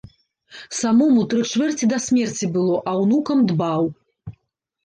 [0.77, 3.83] Самому тры чвэрці да смерці было, а ўнукам дбаў.